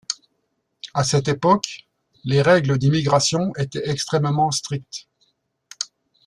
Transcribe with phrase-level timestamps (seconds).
[0.95, 1.87] À cette époque,
[2.23, 5.05] les règles d’immigration étaient extrêmement strictes.